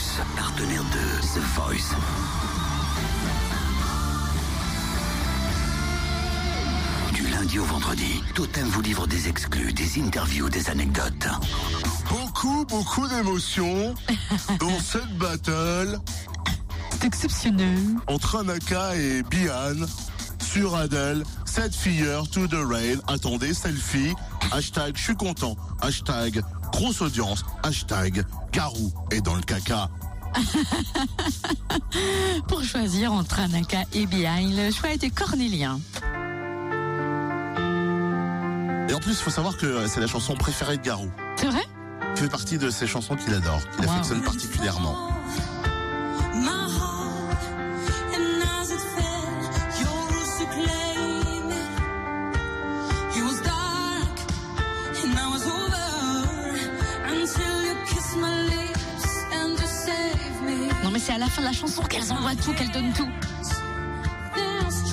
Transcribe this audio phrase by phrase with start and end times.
[0.00, 1.94] Plus, partenaire de The Voice.
[7.14, 11.28] Du lundi au vendredi, Totem vous livre des exclus, des interviews, des anecdotes.
[12.08, 13.94] Beaucoup, beaucoup d'émotions
[14.60, 15.98] dans cette battle
[16.92, 17.78] C'est exceptionnel.
[18.06, 19.86] entre Anaka et Bian
[20.42, 21.24] sur Adele.
[21.44, 22.98] Cette filleur to the rail.
[23.06, 24.14] Attendez, selfie.
[24.52, 25.56] Hashtag je suis content.
[25.80, 26.42] Hashtag
[26.72, 27.44] grosse audience.
[27.62, 29.88] Hashtag Garou est dans le caca.
[32.48, 35.80] Pour choisir entre Anaka et Behind, le choix était cornélien.
[38.88, 41.10] Et en plus, il faut savoir que c'est la chanson préférée de Garou.
[41.36, 41.62] C'est vrai?
[42.14, 43.90] Qui fait partie de ses chansons qu'il adore, qu'il Wow.
[43.92, 44.96] affectionne particulièrement.
[61.00, 63.08] C'est à la fin de la chanson qu'elles envoient tout, qu'elles donnent tout.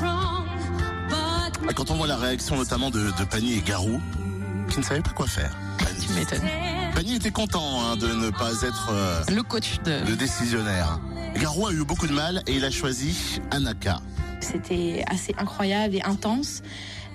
[0.03, 4.00] Ah, Quand on voit la réaction notamment de, de Pani et Garou,
[4.69, 5.55] qui ne savaient pas quoi faire.
[6.02, 6.47] Tu m'étonnes.
[6.95, 10.00] Pani était content hein, de ne pas être euh, Le coach de...
[10.08, 11.00] le décisionnaire.
[11.35, 14.00] Garou a eu beaucoup de mal et il a choisi Anaka.
[14.39, 16.61] C'était assez incroyable et intense,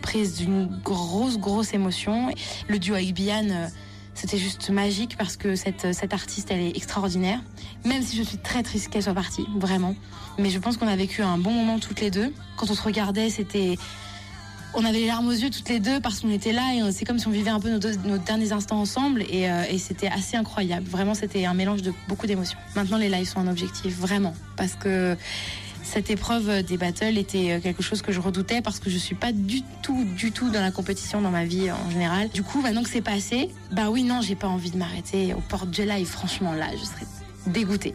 [0.02, 2.30] prise d'une grosse, grosse émotion.
[2.68, 3.66] Le duo avec Bian, euh,
[4.22, 7.40] c'était juste magique parce que cette, artiste, elle est extraordinaire.
[7.84, 9.96] Même si je suis très triste qu'elle soit partie, vraiment.
[10.38, 12.32] Mais je pense qu'on a vécu un bon moment toutes les deux.
[12.56, 13.76] Quand on se regardait, c'était...
[14.74, 17.04] On avait les larmes aux yeux toutes les deux parce qu'on était là et c'est
[17.04, 20.86] comme si on vivait un peu nos, derniers instants ensemble euh, et c'était assez incroyable.
[20.88, 22.58] Vraiment, c'était un mélange de beaucoup d'émotions.
[22.76, 24.34] Maintenant, les lives sont un objectif, vraiment.
[24.56, 25.16] Parce que
[25.82, 29.32] cette épreuve des battles était quelque chose que je redoutais parce que je suis pas
[29.32, 32.28] du tout, du tout dans la compétition dans ma vie en général.
[32.30, 35.40] Du coup, maintenant que c'est passé, bah oui, non, j'ai pas envie de m'arrêter aux
[35.40, 36.06] portes de live.
[36.06, 37.06] Franchement, là, je serais
[37.46, 37.94] dégoûtée.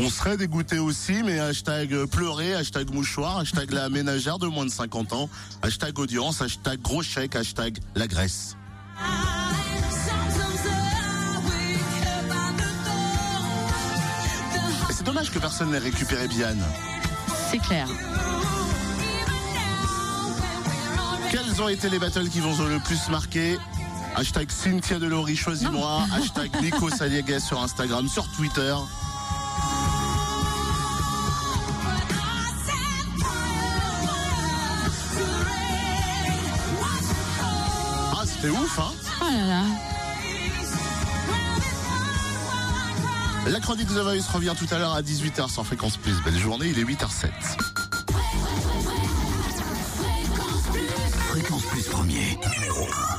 [0.00, 4.70] On serait dégoûté aussi, mais hashtag pleurer, hashtag mouchoir, hashtag la ménagère de moins de
[4.70, 5.28] 50 ans,
[5.62, 8.56] hashtag audience, hashtag gros chèque, hashtag la Grèce.
[14.98, 16.56] c'est dommage que personne n'ait récupéré Bian.
[17.50, 17.88] C'est clair.
[21.30, 23.56] Quels ont été les battles qui vont le plus marquer
[24.16, 26.02] Hashtag Cynthia Delory, choisis-moi.
[26.14, 28.74] Hashtag Nico Saliaga sur Instagram, sur Twitter.
[38.12, 38.92] Ah, c'était ouf, hein
[39.22, 39.87] Oh là là.
[43.46, 46.14] La chronique The revient tout à l'heure à 18h sur Fréquence Plus.
[46.22, 47.30] Belle journée, il est 8h07.
[51.28, 53.17] Fréquence Plus premier, numéro 1.